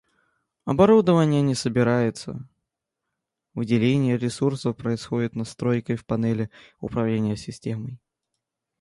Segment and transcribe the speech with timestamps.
[0.65, 2.49] Оборудование не собирается,
[3.53, 7.99] выделение ресурсов происходит настройкой в панели управления системой